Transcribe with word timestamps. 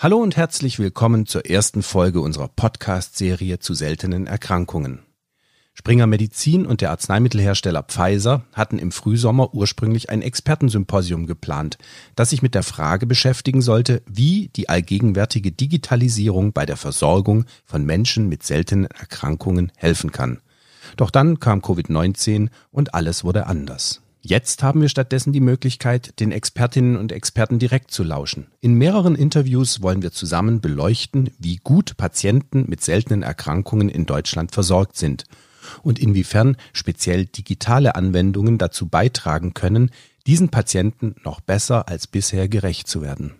Hallo 0.00 0.18
und 0.18 0.36
herzlich 0.36 0.78
willkommen 0.78 1.26
zur 1.26 1.44
ersten 1.44 1.82
Folge 1.82 2.20
unserer 2.20 2.46
Podcast-Serie 2.46 3.58
zu 3.58 3.74
seltenen 3.74 4.28
Erkrankungen. 4.28 5.00
Springer 5.74 6.06
Medizin 6.06 6.66
und 6.66 6.82
der 6.82 6.92
Arzneimittelhersteller 6.92 7.82
Pfizer 7.82 8.44
hatten 8.52 8.78
im 8.78 8.92
Frühsommer 8.92 9.52
ursprünglich 9.54 10.08
ein 10.08 10.22
Expertensymposium 10.22 11.26
geplant, 11.26 11.78
das 12.14 12.30
sich 12.30 12.42
mit 12.42 12.54
der 12.54 12.62
Frage 12.62 13.08
beschäftigen 13.08 13.60
sollte, 13.60 14.02
wie 14.06 14.50
die 14.54 14.68
allgegenwärtige 14.68 15.50
Digitalisierung 15.50 16.52
bei 16.52 16.64
der 16.64 16.76
Versorgung 16.76 17.46
von 17.64 17.84
Menschen 17.84 18.28
mit 18.28 18.44
seltenen 18.44 18.84
Erkrankungen 18.84 19.72
helfen 19.74 20.12
kann. 20.12 20.38
Doch 20.96 21.10
dann 21.10 21.40
kam 21.40 21.58
Covid-19 21.58 22.50
und 22.70 22.94
alles 22.94 23.24
wurde 23.24 23.48
anders. 23.48 24.00
Jetzt 24.20 24.62
haben 24.62 24.80
wir 24.80 24.88
stattdessen 24.88 25.32
die 25.32 25.40
Möglichkeit, 25.40 26.18
den 26.20 26.32
Expertinnen 26.32 26.96
und 26.96 27.12
Experten 27.12 27.58
direkt 27.58 27.90
zu 27.90 28.02
lauschen. 28.02 28.48
In 28.60 28.74
mehreren 28.74 29.14
Interviews 29.14 29.80
wollen 29.80 30.02
wir 30.02 30.12
zusammen 30.12 30.60
beleuchten, 30.60 31.30
wie 31.38 31.56
gut 31.56 31.96
Patienten 31.96 32.64
mit 32.68 32.82
seltenen 32.82 33.22
Erkrankungen 33.22 33.88
in 33.88 34.06
Deutschland 34.06 34.52
versorgt 34.52 34.96
sind 34.96 35.24
und 35.82 35.98
inwiefern 35.98 36.56
speziell 36.72 37.26
digitale 37.26 37.94
Anwendungen 37.94 38.58
dazu 38.58 38.88
beitragen 38.88 39.54
können, 39.54 39.90
diesen 40.26 40.48
Patienten 40.48 41.14
noch 41.24 41.40
besser 41.40 41.88
als 41.88 42.06
bisher 42.06 42.48
gerecht 42.48 42.88
zu 42.88 43.02
werden. 43.02 43.34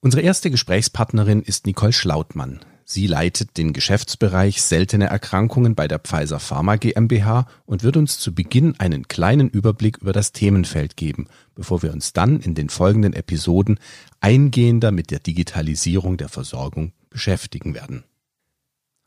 Unsere 0.00 0.22
erste 0.22 0.50
Gesprächspartnerin 0.50 1.42
ist 1.42 1.66
Nicole 1.66 1.92
Schlautmann. 1.92 2.60
Sie 2.90 3.06
leitet 3.06 3.58
den 3.58 3.74
Geschäftsbereich 3.74 4.62
seltene 4.62 5.08
Erkrankungen 5.08 5.74
bei 5.74 5.86
der 5.86 5.98
Pfizer 5.98 6.40
Pharma 6.40 6.76
GmbH 6.76 7.46
und 7.66 7.82
wird 7.82 7.98
uns 7.98 8.18
zu 8.18 8.34
Beginn 8.34 8.80
einen 8.80 9.06
kleinen 9.08 9.50
Überblick 9.50 9.98
über 9.98 10.14
das 10.14 10.32
Themenfeld 10.32 10.96
geben, 10.96 11.26
bevor 11.54 11.82
wir 11.82 11.92
uns 11.92 12.14
dann 12.14 12.40
in 12.40 12.54
den 12.54 12.70
folgenden 12.70 13.12
Episoden 13.12 13.78
eingehender 14.20 14.90
mit 14.90 15.10
der 15.10 15.18
Digitalisierung 15.18 16.16
der 16.16 16.30
Versorgung 16.30 16.92
beschäftigen 17.10 17.74
werden. 17.74 18.04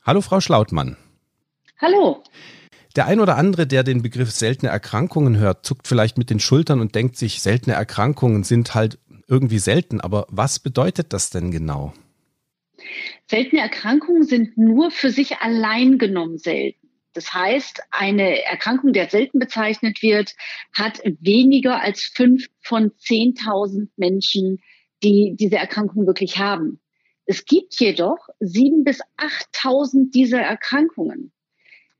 Hallo 0.02 0.20
Frau 0.20 0.40
Schlautmann. 0.40 0.96
Hallo. 1.80 2.22
Der 2.94 3.06
ein 3.06 3.18
oder 3.18 3.36
andere, 3.36 3.66
der 3.66 3.82
den 3.82 4.00
Begriff 4.00 4.30
seltene 4.30 4.70
Erkrankungen 4.70 5.38
hört, 5.38 5.66
zuckt 5.66 5.88
vielleicht 5.88 6.18
mit 6.18 6.30
den 6.30 6.38
Schultern 6.38 6.78
und 6.78 6.94
denkt 6.94 7.16
sich, 7.16 7.42
seltene 7.42 7.74
Erkrankungen 7.74 8.44
sind 8.44 8.76
halt 8.76 9.00
irgendwie 9.26 9.58
selten. 9.58 10.00
Aber 10.00 10.28
was 10.30 10.60
bedeutet 10.60 11.12
das 11.12 11.30
denn 11.30 11.50
genau? 11.50 11.92
Seltene 13.28 13.62
Erkrankungen 13.62 14.24
sind 14.24 14.58
nur 14.58 14.90
für 14.90 15.10
sich 15.10 15.36
allein 15.38 15.98
genommen 15.98 16.38
selten. 16.38 16.82
Das 17.14 17.32
heißt, 17.34 17.82
eine 17.90 18.42
Erkrankung, 18.44 18.92
die 18.92 19.00
als 19.00 19.12
selten 19.12 19.38
bezeichnet 19.38 20.02
wird, 20.02 20.34
hat 20.72 21.00
weniger 21.20 21.80
als 21.80 22.04
fünf 22.04 22.46
von 22.60 22.90
10.000 22.92 23.88
Menschen, 23.96 24.60
die 25.02 25.34
diese 25.38 25.56
Erkrankung 25.56 26.06
wirklich 26.06 26.38
haben. 26.38 26.80
Es 27.26 27.44
gibt 27.44 27.78
jedoch 27.78 28.28
sieben 28.40 28.84
bis 28.84 29.00
8.000 29.18 30.10
dieser 30.10 30.40
Erkrankungen, 30.40 31.32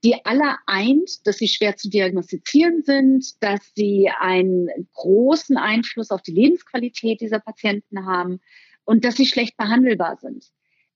die 0.03 0.25
alle 0.25 0.57
eint, 0.67 1.27
dass 1.27 1.39
sie 1.39 1.49
schwer 1.49 1.77
zu 1.77 1.89
diagnostizieren 1.89 2.83
sind, 2.83 3.43
dass 3.43 3.61
sie 3.75 4.11
einen 4.19 4.69
großen 4.95 5.57
Einfluss 5.57 6.11
auf 6.11 6.23
die 6.23 6.33
Lebensqualität 6.33 7.21
dieser 7.21 7.39
Patienten 7.39 8.07
haben 8.07 8.41
und 8.85 9.05
dass 9.05 9.17
sie 9.17 9.27
schlecht 9.27 9.57
behandelbar 9.57 10.17
sind. 10.21 10.45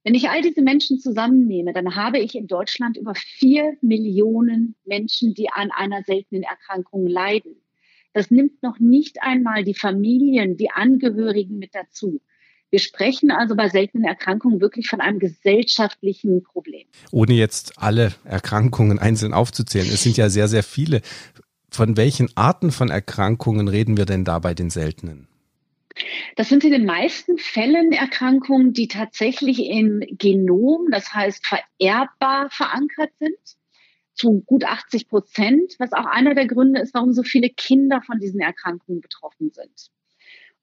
Wenn 0.07 0.15
ich 0.15 0.31
all 0.31 0.41
diese 0.41 0.63
Menschen 0.63 1.01
zusammennehme, 1.01 1.73
dann 1.73 1.97
habe 1.97 2.21
ich 2.21 2.37
in 2.37 2.47
Deutschland 2.47 2.97
über 2.97 3.17
vier 3.17 3.77
Millionen 3.83 4.77
Menschen, 4.85 5.35
die 5.35 5.49
an 5.51 5.73
einer 5.73 6.05
seltenen 6.05 6.45
Erkrankung 6.45 7.09
leiden. 7.09 7.57
Das 8.13 8.31
nimmt 8.31 8.63
noch 8.63 8.79
nicht 8.79 9.21
einmal 9.21 9.65
die 9.65 9.75
Familien, 9.75 10.57
die 10.57 10.71
Angehörigen 10.71 11.59
mit 11.59 11.75
dazu. 11.75 12.21
Wir 12.71 12.79
sprechen 12.79 13.33
also 13.33 13.57
bei 13.57 13.69
seltenen 13.69 14.07
Erkrankungen 14.07 14.61
wirklich 14.61 14.87
von 14.87 15.01
einem 15.01 15.19
gesellschaftlichen 15.19 16.45
Problem. 16.45 16.87
Ohne 17.11 17.33
jetzt 17.33 17.73
alle 17.77 18.15
Erkrankungen 18.23 19.01
einzeln 19.01 19.35
aufzuzählen, 19.35 19.89
es 19.89 20.05
sind 20.05 20.17
ja 20.17 20.29
sehr, 20.29 20.47
sehr 20.47 20.63
viele. 20.63 21.03
Von 21.69 21.97
welchen 21.97 22.29
Arten 22.37 22.71
von 22.71 22.91
Erkrankungen 22.91 23.67
reden 23.67 23.97
wir 23.97 24.05
denn 24.05 24.25
da 24.25 24.39
bei 24.39 24.55
den 24.55 24.71
seltenen? 24.71 25.27
Das 26.37 26.49
sind 26.49 26.65
in 26.65 26.73
den 26.73 26.85
meisten 26.85 27.39
Fällen 27.39 27.93
Erkrankungen, 27.93 28.73
die 28.73 28.89
tatsächlich 28.89 29.65
im 29.65 30.03
Genom, 30.11 30.89
das 30.91 31.15
heißt 31.15 31.47
vererbbar 31.47 32.51
verankert 32.51 33.11
sind, 33.19 33.39
zu 34.13 34.43
gut 34.47 34.65
80 34.65 35.09
Prozent, 35.09 35.75
was 35.79 35.93
auch 35.93 36.07
einer 36.07 36.35
der 36.35 36.47
Gründe 36.47 36.81
ist, 36.81 36.95
warum 36.95 37.13
so 37.13 37.23
viele 37.23 37.51
Kinder 37.51 38.03
von 38.03 38.19
diesen 38.19 38.41
Erkrankungen 38.41 39.01
betroffen 39.01 39.51
sind. 39.51 39.91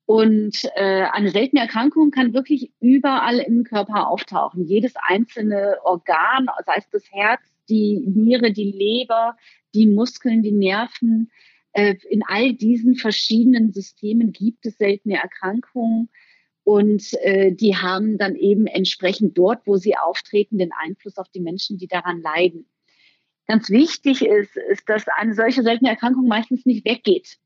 Und 0.05 0.57
äh, 0.75 1.03
eine 1.11 1.29
seltene 1.29 1.61
Erkrankung 1.61 2.11
kann 2.11 2.33
wirklich 2.33 2.71
überall 2.81 3.39
im 3.39 3.63
Körper 3.63 4.09
auftauchen. 4.09 4.65
Jedes 4.65 4.93
einzelne 4.97 5.77
Organ, 5.83 6.47
sei 6.65 6.75
es 6.77 6.89
das 6.89 7.09
Herz, 7.11 7.41
die 7.69 8.03
Niere, 8.05 8.51
die 8.51 8.71
Leber, 8.71 9.37
die 9.73 9.87
Muskeln, 9.87 10.43
die 10.43 10.51
Nerven, 10.51 11.31
in 11.73 12.23
all 12.27 12.53
diesen 12.53 12.95
verschiedenen 12.95 13.71
Systemen 13.71 14.31
gibt 14.31 14.65
es 14.65 14.77
seltene 14.77 15.15
Erkrankungen 15.15 16.09
und 16.63 17.13
äh, 17.21 17.51
die 17.51 17.75
haben 17.75 18.17
dann 18.17 18.35
eben 18.35 18.67
entsprechend 18.67 19.37
dort, 19.37 19.65
wo 19.65 19.77
sie 19.77 19.97
auftreten, 19.97 20.57
den 20.57 20.71
Einfluss 20.71 21.17
auf 21.17 21.29
die 21.29 21.41
Menschen, 21.41 21.77
die 21.77 21.87
daran 21.87 22.21
leiden. 22.21 22.65
Ganz 23.47 23.69
wichtig 23.69 24.25
ist, 24.25 24.55
ist, 24.55 24.87
dass 24.87 25.05
eine 25.17 25.33
solche 25.33 25.63
seltene 25.63 25.89
Erkrankung 25.89 26.27
meistens 26.27 26.65
nicht 26.65 26.85
weggeht. 26.85 27.37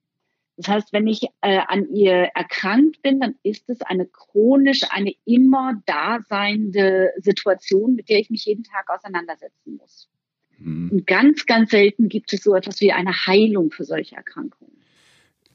Das 0.57 0.67
heißt, 0.67 0.93
wenn 0.93 1.07
ich 1.07 1.23
äh, 1.41 1.59
an 1.67 1.87
ihr 1.93 2.29
erkrankt 2.35 3.01
bin, 3.01 3.19
dann 3.19 3.35
ist 3.43 3.69
es 3.69 3.81
eine 3.81 4.07
chronisch, 4.07 4.81
eine 4.89 5.13
immer 5.25 5.81
daseinende 5.85 7.11
Situation, 7.17 7.95
mit 7.95 8.09
der 8.09 8.19
ich 8.19 8.29
mich 8.29 8.45
jeden 8.45 8.63
Tag 8.63 8.89
auseinandersetzen 8.89 9.77
muss. 9.77 10.09
Mhm. 10.57 10.89
Und 10.91 11.07
ganz, 11.07 11.45
ganz 11.45 11.71
selten 11.71 12.09
gibt 12.09 12.33
es 12.33 12.43
so 12.43 12.55
etwas 12.55 12.81
wie 12.81 12.91
eine 12.91 13.13
Heilung 13.25 13.71
für 13.71 13.83
solche 13.83 14.15
Erkrankungen. 14.15 14.73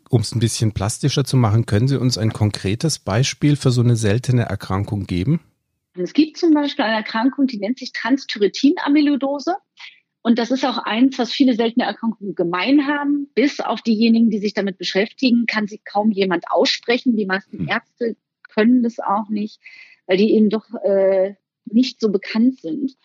Um 0.08 0.20
es 0.20 0.34
ein 0.34 0.40
bisschen 0.40 0.72
plastischer 0.72 1.24
zu 1.24 1.36
machen, 1.36 1.64
können 1.64 1.88
Sie 1.88 1.98
uns 1.98 2.18
ein 2.18 2.32
konkretes 2.32 2.98
Beispiel 2.98 3.56
für 3.56 3.70
so 3.70 3.80
eine 3.80 3.96
seltene 3.96 4.42
Erkrankung 4.42 5.06
geben? 5.06 5.40
Es 5.94 6.12
gibt 6.12 6.36
zum 6.36 6.52
Beispiel 6.54 6.84
eine 6.84 6.96
Erkrankung, 6.96 7.46
die 7.46 7.58
nennt 7.58 7.78
sich 7.78 7.92
Transthyretin-Amyloidose. 7.92 9.56
Und 10.22 10.38
das 10.38 10.50
ist 10.50 10.64
auch 10.64 10.78
eins, 10.78 11.18
was 11.18 11.32
viele 11.32 11.54
seltene 11.54 11.84
Erkrankungen 11.84 12.34
gemein 12.34 12.86
haben. 12.86 13.28
Bis 13.34 13.60
auf 13.60 13.82
diejenigen, 13.82 14.30
die 14.30 14.38
sich 14.38 14.54
damit 14.54 14.78
beschäftigen, 14.78 15.46
kann 15.46 15.66
sie 15.66 15.78
kaum 15.78 16.12
jemand 16.12 16.44
aussprechen. 16.50 17.16
Die 17.16 17.26
meisten 17.26 17.58
hm. 17.58 17.68
Ärzte 17.68 18.16
können 18.48 18.82
das 18.82 18.98
auch 19.00 19.28
nicht, 19.28 19.60
weil 20.06 20.18
die 20.18 20.32
eben 20.32 20.48
doch 20.48 20.66
äh, 20.84 21.34
nicht 21.64 22.00
so 22.00 22.10
bekannt 22.10 22.60
sind. 22.60 22.96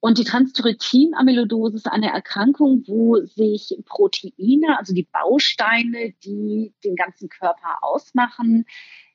Und 0.00 0.16
die 0.16 0.24
Transthyretin-Amyloidose 0.24 1.76
ist 1.76 1.86
eine 1.86 2.10
Erkrankung, 2.10 2.84
wo 2.86 3.20
sich 3.20 3.78
Proteine, 3.84 4.78
also 4.78 4.94
die 4.94 5.06
Bausteine, 5.12 6.14
die 6.24 6.72
den 6.82 6.96
ganzen 6.96 7.28
Körper 7.28 7.78
ausmachen, 7.82 8.64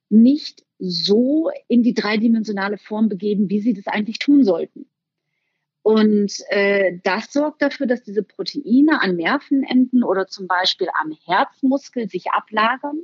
nicht 0.09 0.63
so 0.77 1.49
in 1.67 1.81
die 1.81 1.95
dreidimensionale 1.95 2.77
Form 2.77 3.09
begeben, 3.09 3.49
wie 3.49 3.61
sie 3.61 3.73
das 3.73 3.87
eigentlich 3.87 4.19
tun 4.19 4.43
sollten. 4.43 4.85
Und 5.81 6.33
äh, 6.49 6.99
das 7.03 7.33
sorgt 7.33 7.61
dafür, 7.63 7.87
dass 7.87 8.03
diese 8.03 8.23
Proteine 8.23 9.01
an 9.01 9.15
Nervenenden 9.15 10.03
oder 10.03 10.27
zum 10.27 10.47
Beispiel 10.47 10.87
am 11.01 11.15
Herzmuskel 11.25 12.09
sich 12.09 12.31
ablagern. 12.31 13.03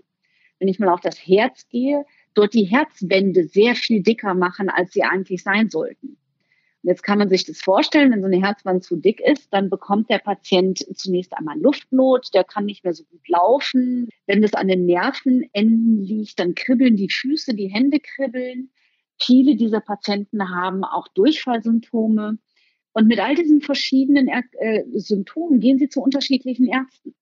Wenn 0.59 0.68
ich 0.68 0.80
mal 0.80 0.90
auf 0.90 1.02
das 1.02 1.18
Herz 1.18 1.68
gehe, 1.69 2.06
dort 2.36 2.53
die 2.53 2.66
Herzwände 2.66 3.46
sehr 3.46 3.75
viel 3.75 4.03
dicker 4.03 4.36
machen, 4.36 4.69
als 4.69 4.94
sie 4.94 5.03
eigentlich 5.03 5.42
sein 5.42 5.69
sollten. 5.69 6.18
Jetzt 6.84 7.03
kann 7.03 7.19
man 7.19 7.30
sich 7.30 7.46
das 7.46 7.62
vorstellen, 7.62 8.12
wenn 8.12 8.22
so 8.22 8.28
eine 8.28 8.42
Herzwand 8.42 8.83
zu 8.83 8.95
dick 8.95 9.19
ist, 9.19 9.54
dann 9.54 9.69
bekommt 9.69 10.10
der 10.10 10.18
Patient 10.18 10.80
zunächst 10.95 11.33
einmal 11.38 11.60
Luftnot, 11.60 12.33
der 12.33 12.44
kann 12.44 12.66
nicht 12.66 12.83
mehr 12.83 12.94
so 12.94 13.04
gut 13.04 13.28
laufen. 13.28 14.10
Wenn 14.25 14.42
das 14.42 14.56
an 14.56 14.68
den 14.68 14.88
Nervenenden 14.88 16.01
liegt, 16.01 16.39
dann 16.39 16.56
kribbeln 16.56 16.95
die 16.95 17.10
Füße, 17.10 17.54
die 17.54 17.68
Hände 17.68 18.00
kribbeln. 18.00 18.72
Viele 19.22 19.56
dieser 19.56 19.80
Patienten 19.80 20.50
haben 20.50 20.83
auch 20.83 21.07
Durchfallsymptome. 21.10 22.39
Und 22.94 23.07
mit 23.07 23.19
all 23.19 23.36
diesen 23.36 23.62
verschiedenen 23.62 24.27
äh, 24.27 24.84
Symptomen 24.95 25.60
gehen 25.60 25.77
sie 25.77 25.88
zu 25.88 26.01
unterschiedlichen 26.01 26.68
Ärzten. 26.68 27.13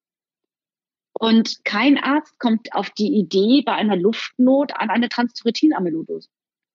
Und 1.19 1.65
kein 1.65 1.97
Arzt 1.97 2.39
kommt 2.39 2.73
auf 2.73 2.89
die 2.91 3.13
Idee, 3.13 3.61
bei 3.65 3.73
einer 3.73 3.97
Luftnot 3.97 4.71
an 4.73 4.89
eine 4.89 5.09
Transthyretin-Amyloidose 5.09 6.29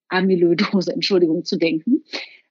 Amyloidose, 0.09 0.93
Entschuldigung, 0.93 1.43
zu 1.45 1.57
denken, 1.57 2.03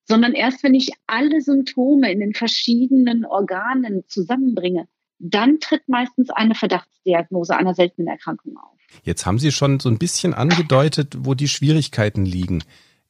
sondern 0.05 0.33
erst 0.33 0.62
wenn 0.62 0.75
ich 0.75 0.91
alle 1.06 1.41
Symptome 1.41 2.12
in 2.12 2.21
den 2.21 2.35
verschiedenen 2.35 3.25
Organen 3.25 4.05
zusammenbringe, 4.06 4.87
dann 5.19 5.61
tritt 5.61 5.89
meistens 5.89 6.31
eine 6.31 6.55
Verdachtsdiagnose 6.55 7.56
einer 7.56 7.75
seltenen 7.75 8.09
Erkrankung 8.09 8.56
auf. 8.56 8.79
Jetzt 9.03 9.27
haben 9.27 9.39
Sie 9.39 9.53
schon 9.53 9.81
so 9.81 9.89
ein 9.89 9.99
bisschen 9.99 10.35
angedeutet, 10.35 11.17
wo 11.21 11.35
die 11.35 11.49
Schwierigkeiten 11.49 12.25
liegen 12.27 12.62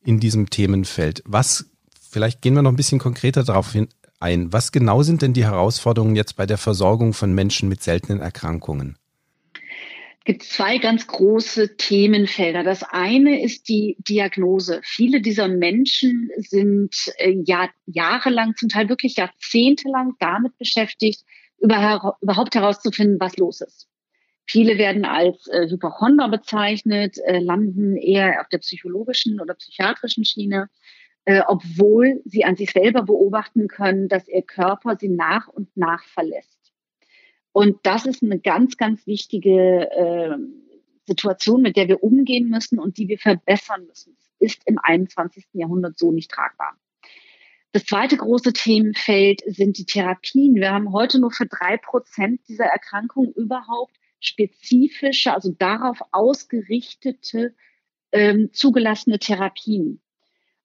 in 0.05 0.21
diesem 0.21 0.51
Themenfeld. 0.51 1.23
Was, 1.27 1.71
vielleicht 2.11 2.43
gehen 2.43 2.55
wir 2.55 2.63
noch 2.63 2.73
ein 2.73 2.77
bisschen 2.77 2.99
konkreter 2.99 3.43
darauf 3.43 3.75
ein. 4.21 4.53
Was 4.53 4.73
genau 4.73 5.03
sind 5.03 5.23
denn 5.23 5.33
die 5.33 5.45
Herausforderungen 5.45 6.17
jetzt 6.17 6.37
bei 6.37 6.47
der 6.47 6.59
Versorgung 6.59 7.13
von 7.13 7.35
Menschen 7.35 7.69
mit 7.69 7.83
seltenen 7.83 8.21
Erkrankungen? 8.21 8.97
Gibt 10.25 10.43
zwei 10.43 10.79
ganz 10.79 11.07
große 11.07 11.77
Themenfelder. 11.77 12.63
Das 12.63 12.83
eine 12.83 13.43
ist 13.43 13.69
die 13.69 13.97
Diagnose. 13.99 14.81
Viele 14.83 15.21
dieser 15.21 15.49
Menschen 15.49 16.31
sind 16.37 16.95
äh, 17.19 17.37
Jahr, 17.45 17.71
jahrelang, 17.87 18.55
zum 18.57 18.69
Teil 18.71 18.89
wirklich 18.89 19.17
jahrzehntelang 19.17 20.15
damit 20.19 20.57
beschäftigt, 20.59 21.25
über, 21.59 22.17
überhaupt 22.21 22.55
herauszufinden, 22.55 23.19
was 23.21 23.37
los 23.37 23.61
ist. 23.61 23.89
Viele 24.47 24.77
werden 24.79 25.05
als 25.05 25.47
äh, 25.49 25.69
Hypochonder 25.69 26.29
bezeichnet, 26.29 27.19
äh, 27.27 27.39
landen 27.39 27.97
eher 27.97 28.41
auf 28.41 28.49
der 28.49 28.59
psychologischen 28.59 29.41
oder 29.41 29.55
psychiatrischen 29.55 30.25
Schiene, 30.25 30.69
äh, 31.25 31.43
obwohl 31.47 32.21
sie 32.25 32.45
an 32.45 32.57
sich 32.57 32.71
selber 32.71 33.03
beobachten 33.03 33.69
können, 33.69 34.09
dass 34.09 34.29
ihr 34.29 34.43
Körper 34.43 34.97
sie 34.99 35.09
nach 35.09 35.49
und 35.49 35.75
nach 35.77 36.05
verlässt. 36.05 36.54
Und 37.55 37.79
das 37.85 38.05
ist 38.05 38.21
eine 38.21 38.41
ganz, 38.41 38.77
ganz 38.77 39.07
wichtige 39.07 39.89
äh, 39.89 40.37
Situation, 41.07 41.63
mit 41.63 41.77
der 41.77 41.87
wir 41.87 42.03
umgehen 42.03 42.49
müssen 42.49 42.81
und 42.81 42.99
die 42.99 43.07
wir 43.07 43.17
verbessern 43.17 43.87
müssen. 43.87 44.17
Es 44.41 44.55
ist 44.55 44.63
im 44.67 44.81
21. 44.83 45.47
Jahrhundert 45.53 45.97
so 45.97 46.11
nicht 46.11 46.33
tragbar. 46.33 46.77
Das 47.71 47.85
zweite 47.85 48.17
große 48.17 48.55
Themenfeld 48.55 49.43
sind 49.47 49.79
die 49.79 49.87
Therapien. 49.87 50.57
Wir 50.57 50.73
haben 50.73 50.93
heute 50.93 51.21
nur 51.21 51.31
für 51.31 51.47
drei 51.47 51.77
Prozent 51.77 52.41
dieser 52.49 52.65
Erkrankungen 52.65 53.33
überhaupt 53.35 53.95
spezifische, 54.19 55.33
also 55.33 55.53
darauf 55.57 56.01
ausgerichtete, 56.11 57.55
ähm, 58.11 58.51
zugelassene 58.53 59.21
Therapien. 59.21 60.03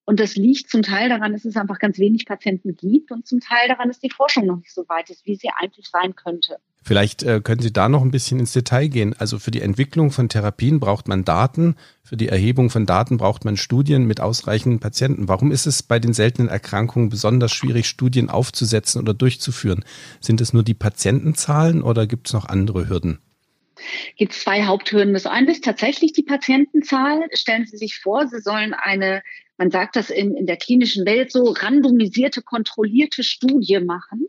Und 0.06 0.20
das 0.20 0.36
liegt 0.36 0.72
zum 0.72 0.82
Teil 0.82 1.10
daran, 1.10 1.34
dass 1.34 1.46
es 1.46 1.56
einfach 1.56 1.78
ganz 1.78 2.00
wenig 2.00 2.26
Patienten 2.26 2.76
gibt 2.76 3.12
und 3.12 3.28
zum 3.28 3.42
Teil 3.42 3.68
daran, 3.68 3.90
dass 3.90 4.00
die 4.00 4.10
Forschung 4.10 4.48
noch 4.48 4.58
nicht 4.58 4.74
so 4.74 4.90
weit 4.90 5.12
ist, 5.12 5.28
wie 5.28 5.36
sie 5.36 5.50
eigentlich 5.56 5.88
sein 5.88 6.16
könnte. 6.16 6.58
Vielleicht 6.81 7.24
äh, 7.24 7.42
können 7.42 7.62
Sie 7.62 7.74
da 7.74 7.90
noch 7.90 8.02
ein 8.02 8.12
bisschen 8.12 8.40
ins 8.40 8.54
Detail 8.54 8.88
gehen. 8.88 9.14
Also 9.18 9.38
für 9.38 9.52
die 9.52 9.62
Entwicklung 9.62 10.12
von 10.12 10.30
Therapien 10.30 10.80
braucht 10.80 11.08
man 11.08 11.26
Daten, 11.26 11.76
für 12.04 12.18
die 12.18 12.30
Erhebung 12.30 12.70
von 12.70 12.86
Daten 12.86 13.18
braucht 13.18 13.46
man 13.46 13.58
Studien 13.58 14.06
mit 14.06 14.22
ausreichenden 14.22 14.80
Patienten. 14.80 15.28
Warum 15.28 15.52
ist 15.52 15.66
es 15.66 15.84
bei 15.84 16.00
den 16.00 16.14
seltenen 16.14 16.50
Erkrankungen 16.50 17.10
besonders 17.10 17.52
schwierig, 17.52 17.88
Studien 17.88 18.30
aufzusetzen 18.30 19.02
oder 19.02 19.14
durchzuführen? 19.14 19.84
Sind 20.20 20.42
es 20.42 20.54
nur 20.54 20.64
die 20.64 20.74
Patientenzahlen 20.74 21.84
oder 21.84 22.08
gibt 22.08 22.28
es 22.28 22.34
noch 22.34 22.46
andere 22.46 22.90
Hürden? 22.90 23.20
gibt 24.18 24.34
es 24.34 24.42
zwei 24.42 24.66
Haupthürden. 24.66 25.14
Das 25.14 25.26
eine 25.26 25.52
ist 25.52 25.64
tatsächlich 25.64 26.14
die 26.14 26.24
Patientenzahl. 26.24 27.22
Stellen 27.34 27.66
Sie 27.66 27.78
sich 27.78 27.98
vor, 27.98 28.28
Sie 28.28 28.42
sollen 28.42 28.74
eine, 28.74 29.24
man 29.58 29.72
sagt 29.72 29.96
das 29.96 30.10
in, 30.10 30.36
in 30.36 30.46
der 30.46 30.58
klinischen 30.58 31.06
Welt 31.06 31.31
so, 31.31 31.52
randomisierte, 31.52 32.42
kontrollierte 32.42 33.24
Studie 33.24 33.80
machen. 33.80 34.28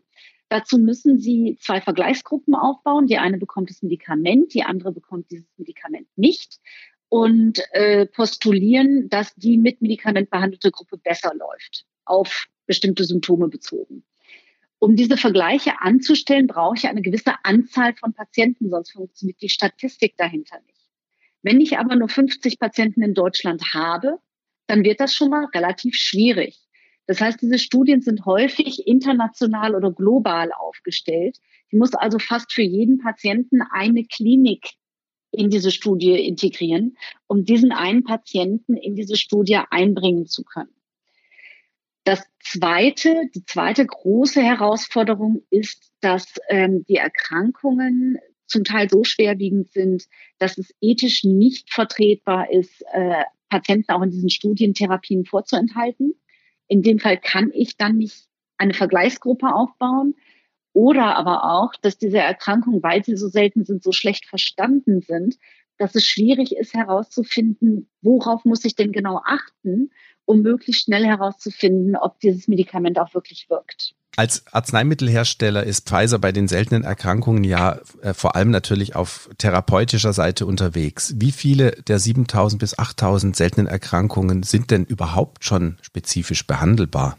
Dazu 0.50 0.79
müssen 0.79 1.19
Sie 1.19 1.56
zwei 1.61 1.81
Vergleichsgruppen 1.81 2.56
aufbauen. 2.56 3.06
Die 3.06 3.19
eine 3.19 3.38
bekommt 3.38 3.70
das 3.70 3.82
Medikament, 3.82 4.52
die 4.52 4.64
andere 4.64 4.91
bekommt 4.91 5.31
dieses 5.31 5.47
Medikament 5.56 6.08
nicht 6.17 6.58
und 7.08 7.61
äh, 7.73 8.06
postulieren, 8.06 9.08
dass 9.08 9.32
die 9.37 9.56
mit 9.58 9.81
Medikament 9.81 10.29
behandelte 10.29 10.73
Gruppe 10.73 10.99
besser 10.99 11.32
läuft, 11.35 11.87
auf 12.05 12.49
bestimmte 12.67 13.05
Symptome 13.05 13.49
bezogen. 13.49 14.05
Um 14.81 14.97
diese 14.97 15.17
Vergleiche 15.17 15.81
anzustellen, 15.81 16.49
brauche 16.49 16.76
ich 16.76 16.88
eine 16.88 17.02
gewisse 17.02 17.35
Anzahl 17.44 17.94
von 17.94 18.12
Patienten, 18.12 18.70
sonst 18.70 18.91
funktioniert 18.91 19.41
die 19.41 19.49
Statistik 19.49 20.17
dahinter 20.17 20.58
nicht. 20.67 20.88
Wenn 21.43 21.61
ich 21.61 21.79
aber 21.79 21.94
nur 21.94 22.08
50 22.08 22.58
Patienten 22.58 23.02
in 23.02 23.14
Deutschland 23.14 23.62
habe, 23.73 24.19
dann 24.67 24.82
wird 24.82 24.99
das 24.99 25.14
schon 25.14 25.31
mal 25.31 25.47
relativ 25.55 25.94
schwierig. 25.94 26.58
Das 27.11 27.21
heißt, 27.21 27.43
diese 27.43 27.59
Studien 27.59 28.03
sind 28.03 28.25
häufig 28.25 28.87
international 28.87 29.75
oder 29.75 29.91
global 29.91 30.53
aufgestellt. 30.53 31.39
Ich 31.69 31.77
muss 31.77 31.93
also 31.93 32.21
fast 32.21 32.53
für 32.53 32.62
jeden 32.62 32.99
Patienten 32.99 33.62
eine 33.73 34.05
Klinik 34.05 34.75
in 35.33 35.51
diese 35.51 35.73
Studie 35.73 36.25
integrieren, 36.25 36.97
um 37.27 37.45
diesen 37.45 37.73
einen 37.73 38.05
Patienten 38.05 38.77
in 38.77 38.95
diese 38.95 39.17
Studie 39.17 39.59
einbringen 39.71 40.27
zu 40.27 40.45
können. 40.45 40.71
Das 42.05 42.23
zweite, 42.39 43.25
die 43.35 43.45
zweite 43.45 43.85
große 43.85 44.41
Herausforderung 44.41 45.43
ist, 45.51 45.91
dass 46.01 46.35
ähm, 46.49 46.85
die 46.89 46.95
Erkrankungen 46.95 48.19
zum 48.47 48.62
Teil 48.62 48.89
so 48.89 49.03
schwerwiegend 49.03 49.73
sind, 49.73 50.05
dass 50.39 50.59
es 50.59 50.73
ethisch 50.81 51.25
nicht 51.25 51.75
vertretbar 51.75 52.53
ist, 52.53 52.85
äh, 52.93 53.25
Patienten 53.49 53.91
auch 53.91 54.03
in 54.03 54.12
diesen 54.12 54.31
Studientherapien 54.31 55.25
vorzuenthalten. 55.25 56.15
In 56.70 56.82
dem 56.82 57.00
Fall 57.00 57.19
kann 57.19 57.50
ich 57.52 57.76
dann 57.76 57.96
nicht 57.96 58.28
eine 58.56 58.75
Vergleichsgruppe 58.75 59.52
aufbauen 59.52 60.14
oder 60.72 61.17
aber 61.17 61.43
auch, 61.43 61.72
dass 61.82 61.99
diese 61.99 62.19
Erkrankungen, 62.19 62.81
weil 62.81 63.05
sie 63.05 63.17
so 63.17 63.26
selten 63.26 63.64
sind, 63.64 63.82
so 63.82 63.90
schlecht 63.90 64.26
verstanden 64.26 65.00
sind, 65.00 65.37
dass 65.78 65.96
es 65.96 66.06
schwierig 66.06 66.55
ist 66.55 66.72
herauszufinden, 66.72 67.90
worauf 68.02 68.44
muss 68.44 68.64
ich 68.64 68.76
denn 68.76 68.93
genau 68.93 69.20
achten 69.25 69.90
um 70.26 70.43
möglichst 70.43 70.84
schnell 70.84 71.05
herauszufinden, 71.05 71.96
ob 71.96 72.20
dieses 72.20 72.46
Medikament 72.46 73.00
auch 73.00 73.14
wirklich 73.14 73.50
wirkt. 73.50 73.96
Als 74.20 74.44
Arzneimittelhersteller 74.52 75.64
ist 75.64 75.88
Pfizer 75.88 76.19
bei 76.19 76.31
den 76.31 76.46
seltenen 76.46 76.84
Erkrankungen 76.84 77.43
ja 77.43 77.81
äh, 78.02 78.12
vor 78.12 78.37
allem 78.37 78.50
natürlich 78.50 78.94
auf 78.94 79.31
therapeutischer 79.38 80.12
Seite 80.12 80.44
unterwegs. 80.44 81.14
Wie 81.17 81.32
viele 81.32 81.70
der 81.88 81.99
7000 81.99 82.61
bis 82.61 82.78
8000 82.78 83.34
seltenen 83.34 83.67
Erkrankungen 83.67 84.43
sind 84.43 84.72
denn 84.72 84.84
überhaupt 84.84 85.46
schon 85.46 85.78
spezifisch 85.81 86.46
behandelbar? 86.46 87.17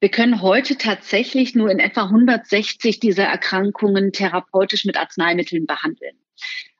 Wir 0.00 0.08
können 0.08 0.42
heute 0.42 0.76
tatsächlich 0.76 1.54
nur 1.54 1.70
in 1.70 1.78
etwa 1.78 2.06
160 2.06 2.98
dieser 2.98 3.26
Erkrankungen 3.26 4.10
therapeutisch 4.10 4.86
mit 4.86 4.96
Arzneimitteln 4.96 5.66
behandeln. 5.66 6.16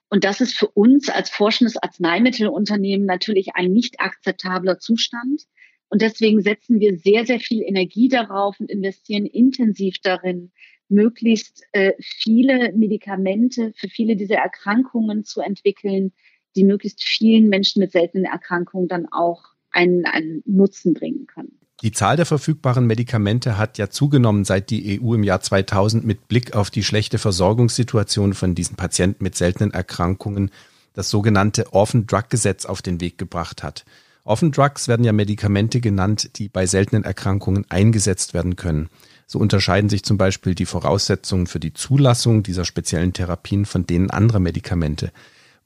Und 0.09 0.25
das 0.25 0.41
ist 0.41 0.59
für 0.59 0.67
uns 0.67 1.09
als 1.11 1.31
forschendes 1.31 1.77
Arzneimittelunternehmen 1.77 3.07
natürlich 3.07 3.51
ein 3.55 3.71
nicht 3.71 4.01
akzeptabler 4.01 4.81
Zustand. 4.81 5.43
Und 5.89 6.03
deswegen 6.03 6.43
setzen 6.43 6.81
wir 6.81 6.99
sehr, 6.99 7.27
sehr 7.27 7.41
viel 7.41 7.63
Energie 7.63 8.09
darauf 8.09 8.59
und 8.61 8.71
investieren 8.71 9.27
intensiv 9.27 9.97
darin, 10.03 10.51
möglichst 10.89 11.65
äh, 11.73 11.93
viele 12.01 12.73
Medikamente 12.73 13.73
für 13.77 13.89
viele 13.89 14.17
dieser 14.17 14.37
Erkrankungen 14.37 15.25
zu 15.25 15.41
entwickeln, 15.41 16.13
die 16.55 16.65
möglichst 16.65 17.03
vielen 17.03 17.49
Menschen 17.49 17.81
mit 17.81 17.93
seltenen 17.93 18.25
Erkrankungen 18.25 18.89
dann 18.89 19.07
auch 19.11 19.45
einen, 19.71 20.07
einen 20.07 20.43
Nutzen 20.47 20.95
bringen 20.95 21.27
können. 21.27 21.59
Die 21.83 21.93
Zahl 21.93 22.17
der 22.17 22.25
verfügbaren 22.25 22.87
Medikamente 22.87 23.59
hat 23.59 23.77
ja 23.77 23.91
zugenommen, 23.91 24.45
seit 24.45 24.71
die 24.71 24.99
EU 25.01 25.13
im 25.15 25.23
Jahr 25.23 25.43
2000 25.43 26.07
mit 26.07 26.27
Blick 26.27 26.57
auf 26.57 26.71
die 26.71 26.83
schlechte 26.83 27.19
Versorgungssituation 27.19 28.33
von 28.33 28.55
diesen 28.55 28.77
Patienten 28.77 29.23
mit 29.23 29.35
seltenen 29.35 29.73
Erkrankungen 29.73 30.51
das 30.95 31.11
sogenannte 31.11 31.75
Orphan 31.75 32.07
Drug 32.07 32.31
Gesetz 32.31 32.65
auf 32.65 32.81
den 32.81 33.03
Weg 33.03 33.19
gebracht 33.19 33.63
hat. 33.63 33.85
Orphan 34.27 34.51
Drugs 34.51 34.89
werden 34.89 35.05
ja 35.05 35.13
Medikamente 35.13 35.81
genannt, 35.81 36.37
die 36.37 36.49
bei 36.49 36.67
seltenen 36.67 37.05
Erkrankungen 37.05 37.65
eingesetzt 37.69 38.35
werden 38.35 38.57
können. 38.57 38.89
So 39.29 39.39
unterscheiden 39.39 39.89
sich 39.89 40.03
zum 40.03 40.19
Beispiel 40.19 40.57
die 40.57 40.67
Voraussetzungen 40.67 41.47
für 41.47 41.61
die 41.61 41.73
Zulassung 41.73 42.43
dieser 42.43 42.65
speziellen 42.65 43.13
Therapien 43.13 43.67
von 43.67 43.87
denen 43.87 44.11
anderer 44.11 44.41
Medikamente. 44.41 45.13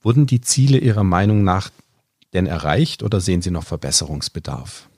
Wurden 0.03 0.27
die 0.27 0.43
Ziele 0.43 0.77
Ihrer 0.77 1.05
Meinung 1.05 1.43
nach 1.43 1.71
denn 2.35 2.45
erreicht 2.45 3.03
oder 3.03 3.23
sehen 3.23 3.41
Sie 3.41 3.51
noch 3.51 3.65
Verbesserungsbedarf? 3.65 4.91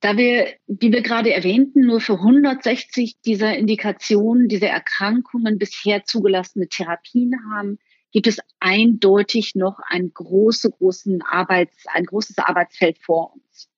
Da 0.00 0.16
wir, 0.16 0.48
wie 0.66 0.90
wir 0.90 1.02
gerade 1.02 1.32
erwähnten, 1.32 1.82
nur 1.82 2.00
für 2.00 2.14
160 2.14 3.20
dieser 3.24 3.56
Indikationen, 3.56 4.48
dieser 4.48 4.66
Erkrankungen 4.66 5.58
bisher 5.58 6.04
zugelassene 6.04 6.66
Therapien 6.66 7.34
haben, 7.54 7.78
gibt 8.12 8.26
es 8.26 8.38
eindeutig 8.60 9.54
noch 9.54 9.80
ein, 9.88 10.12
große, 10.12 10.70
großen 10.70 11.22
Arbeits, 11.22 11.84
ein 11.92 12.04
großes 12.04 12.38
Arbeitsfeld 12.38 12.98
vor 12.98 13.34
uns. 13.34 13.68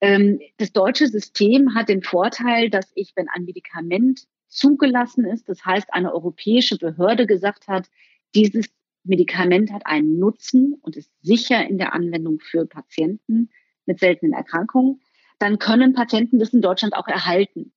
Ähm, 0.00 0.40
das 0.56 0.72
deutsche 0.72 1.08
System 1.08 1.74
hat 1.74 1.88
den 1.88 2.02
Vorteil, 2.02 2.70
dass 2.70 2.90
ich, 2.94 3.12
wenn 3.16 3.28
ein 3.28 3.44
Medikament 3.44 4.26
zugelassen 4.48 5.24
ist, 5.26 5.48
das 5.48 5.64
heißt 5.64 5.92
eine 5.92 6.14
europäische 6.14 6.78
Behörde 6.78 7.26
gesagt 7.26 7.68
hat, 7.68 7.88
dieses 8.34 8.66
Medikament 9.04 9.72
hat 9.72 9.86
einen 9.86 10.18
Nutzen 10.18 10.74
und 10.82 10.96
ist 10.96 11.10
sicher 11.22 11.66
in 11.66 11.78
der 11.78 11.92
Anwendung 11.92 12.40
für 12.40 12.66
Patienten 12.66 13.50
mit 13.84 14.00
seltenen 14.00 14.32
Erkrankungen, 14.32 15.00
dann 15.38 15.58
können 15.58 15.92
Patienten 15.92 16.38
das 16.38 16.52
in 16.52 16.62
Deutschland 16.62 16.94
auch 16.94 17.08
erhalten. 17.08 17.72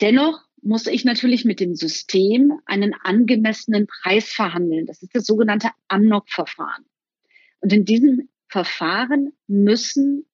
Dennoch 0.00 0.42
muss 0.62 0.86
ich 0.86 1.04
natürlich 1.04 1.44
mit 1.44 1.60
dem 1.60 1.74
System 1.74 2.52
einen 2.66 2.94
angemessenen 2.94 3.86
Preis 3.86 4.28
verhandeln. 4.28 4.86
Das 4.86 5.02
ist 5.02 5.14
das 5.14 5.24
sogenannte 5.24 5.70
AMNOG-Verfahren. 5.88 6.84
Und 7.60 7.72
in 7.72 7.84
diesem 7.84 8.28
Verfahren 8.48 9.32
müssen 9.46 10.26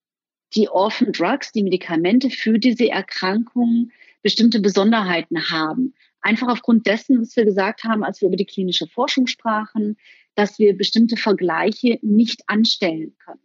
die 0.54 0.68
Orphan 0.68 1.12
Drugs, 1.12 1.52
die 1.52 1.62
Medikamente 1.62 2.30
für 2.30 2.58
diese 2.58 2.88
Erkrankungen 2.88 3.92
bestimmte 4.22 4.60
Besonderheiten 4.60 5.50
haben. 5.50 5.94
Einfach 6.20 6.48
aufgrund 6.48 6.86
dessen, 6.86 7.20
was 7.20 7.36
wir 7.36 7.44
gesagt 7.44 7.84
haben, 7.84 8.02
als 8.02 8.20
wir 8.20 8.28
über 8.28 8.36
die 8.36 8.46
klinische 8.46 8.86
Forschung 8.86 9.26
sprachen, 9.26 9.96
dass 10.34 10.58
wir 10.58 10.76
bestimmte 10.76 11.16
Vergleiche 11.16 11.98
nicht 12.02 12.42
anstellen 12.46 13.16
können. 13.24 13.40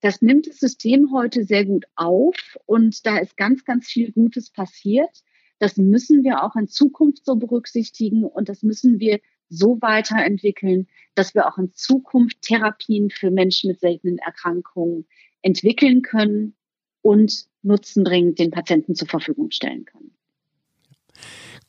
Das 0.00 0.20
nimmt 0.20 0.48
das 0.48 0.58
System 0.58 1.12
heute 1.12 1.44
sehr 1.44 1.64
gut 1.64 1.84
auf 1.94 2.58
und 2.66 3.06
da 3.06 3.18
ist 3.18 3.36
ganz, 3.36 3.64
ganz 3.64 3.86
viel 3.86 4.12
Gutes 4.12 4.50
passiert. 4.50 5.10
Das 5.62 5.76
müssen 5.76 6.24
wir 6.24 6.42
auch 6.42 6.56
in 6.56 6.66
Zukunft 6.66 7.24
so 7.24 7.36
berücksichtigen 7.36 8.24
und 8.24 8.48
das 8.48 8.64
müssen 8.64 8.98
wir 8.98 9.20
so 9.48 9.78
weiterentwickeln, 9.80 10.88
dass 11.14 11.36
wir 11.36 11.46
auch 11.46 11.56
in 11.56 11.72
Zukunft 11.72 12.42
Therapien 12.42 13.10
für 13.10 13.30
Menschen 13.30 13.68
mit 13.70 13.78
seltenen 13.78 14.18
Erkrankungen 14.18 15.06
entwickeln 15.40 16.02
können 16.02 16.56
und 17.00 17.46
nutzenbringend 17.62 18.40
den 18.40 18.50
Patienten 18.50 18.96
zur 18.96 19.06
Verfügung 19.06 19.52
stellen 19.52 19.84
können. 19.84 20.10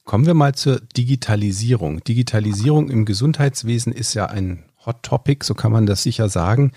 Kommen 0.06 0.26
wir 0.26 0.34
mal 0.34 0.56
zur 0.56 0.80
Digitalisierung. 0.98 2.04
Digitalisierung 2.04 2.90
im 2.90 3.06
Gesundheitswesen 3.06 3.94
ist 3.94 4.16
ja 4.16 4.26
ein 4.26 4.64
Hot 4.88 5.04
Topic, 5.04 5.46
so 5.46 5.54
kann 5.54 5.72
man 5.72 5.86
das 5.86 6.02
sicher 6.02 6.30
sagen. 6.30 6.72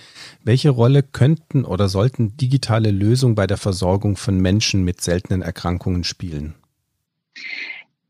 Welche 0.44 0.68
Rolle 0.68 1.02
könnten 1.02 1.64
oder 1.64 1.88
sollten 1.88 2.36
digitale 2.36 2.90
Lösungen 2.90 3.36
bei 3.36 3.46
der 3.46 3.56
Versorgung 3.56 4.16
von 4.16 4.38
Menschen 4.38 4.84
mit 4.84 5.00
seltenen 5.00 5.40
Erkrankungen 5.40 6.04
spielen? 6.04 6.56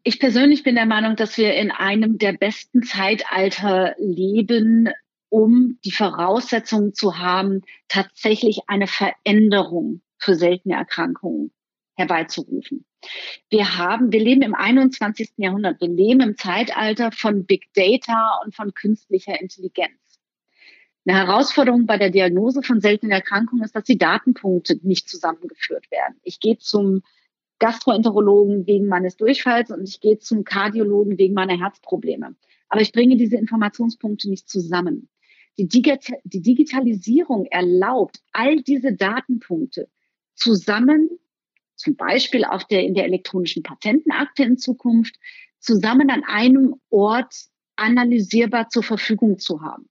Ich 0.02 0.20
persönlich 0.20 0.62
bin 0.62 0.76
der 0.76 0.86
Meinung, 0.86 1.16
dass 1.16 1.36
wir 1.36 1.54
in 1.54 1.70
einem 1.70 2.18
der 2.18 2.32
besten 2.32 2.82
Zeitalter 2.82 3.96
leben, 3.98 4.88
um 5.28 5.78
die 5.84 5.90
Voraussetzungen 5.90 6.94
zu 6.94 7.18
haben, 7.18 7.62
tatsächlich 7.88 8.60
eine 8.68 8.86
Veränderung 8.86 10.02
für 10.18 10.34
seltene 10.34 10.76
Erkrankungen 10.76 11.52
herbeizurufen. 11.94 12.84
Wir 13.50 13.76
haben, 13.78 14.12
wir 14.12 14.20
leben 14.20 14.42
im 14.42 14.54
21. 14.54 15.32
Jahrhundert. 15.36 15.80
Wir 15.80 15.88
leben 15.88 16.20
im 16.20 16.36
Zeitalter 16.36 17.12
von 17.12 17.44
Big 17.44 17.72
Data 17.74 18.40
und 18.44 18.54
von 18.54 18.74
künstlicher 18.74 19.40
Intelligenz. 19.40 19.98
Eine 21.06 21.18
Herausforderung 21.18 21.86
bei 21.86 21.98
der 21.98 22.10
Diagnose 22.10 22.62
von 22.62 22.80
seltenen 22.80 23.12
Erkrankungen 23.12 23.64
ist, 23.64 23.76
dass 23.76 23.84
die 23.84 23.98
Datenpunkte 23.98 24.78
nicht 24.82 25.08
zusammengeführt 25.08 25.90
werden. 25.90 26.16
Ich 26.22 26.40
gehe 26.40 26.58
zum 26.58 27.02
Gastroenterologen 27.58 28.66
wegen 28.66 28.86
meines 28.86 29.16
Durchfalls 29.16 29.70
und 29.70 29.88
ich 29.88 30.00
gehe 30.00 30.18
zum 30.18 30.44
Kardiologen 30.44 31.18
wegen 31.18 31.34
meiner 31.34 31.58
Herzprobleme. 31.58 32.36
Aber 32.68 32.80
ich 32.80 32.92
bringe 32.92 33.16
diese 33.16 33.36
Informationspunkte 33.36 34.28
nicht 34.28 34.48
zusammen. 34.48 35.08
Die, 35.58 35.68
Digita 35.68 36.14
die 36.24 36.42
Digitalisierung 36.42 37.46
erlaubt, 37.46 38.20
all 38.32 38.56
diese 38.62 38.92
Datenpunkte 38.92 39.88
zusammen 40.34 41.08
zum 41.76 41.96
Beispiel 41.96 42.44
auf 42.44 42.64
der, 42.64 42.84
in 42.84 42.94
der 42.94 43.04
elektronischen 43.04 43.62
Patientenakte 43.62 44.42
in 44.42 44.58
Zukunft, 44.58 45.16
zusammen 45.58 46.10
an 46.10 46.24
einem 46.24 46.80
Ort 46.90 47.34
analysierbar 47.76 48.68
zur 48.68 48.82
Verfügung 48.82 49.38
zu 49.38 49.60
haben. 49.60 49.88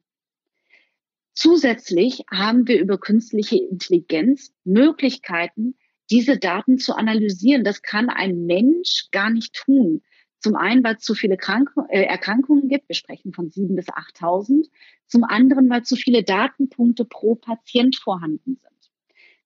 Zusätzlich 1.33 2.23
haben 2.31 2.67
wir 2.67 2.79
über 2.79 2.97
künstliche 2.97 3.57
Intelligenz 3.57 4.53
Möglichkeiten, 4.63 5.75
diese 6.09 6.37
Daten 6.37 6.77
zu 6.77 6.95
analysieren. 6.95 7.63
Das 7.63 7.81
kann 7.81 8.09
ein 8.09 8.45
Mensch 8.45 9.07
gar 9.11 9.29
nicht 9.29 9.53
tun. 9.53 10.01
Zum 10.39 10.55
einen, 10.55 10.83
weil 10.83 10.95
es 10.95 11.03
zu 11.03 11.15
viele 11.15 11.37
Krank 11.37 11.71
äh, 11.89 12.03
Erkrankungen 12.03 12.69
gibt. 12.69 12.87
Wir 12.87 12.95
sprechen 12.95 13.33
von 13.33 13.49
sieben 13.49 13.75
bis 13.75 13.87
8.000. 13.87 14.69
Zum 15.07 15.23
anderen, 15.23 15.69
weil 15.69 15.83
zu 15.83 15.95
viele 15.95 16.23
Datenpunkte 16.23 17.05
pro 17.05 17.35
Patient 17.35 17.95
vorhanden 17.95 18.57
sind. 18.61 18.75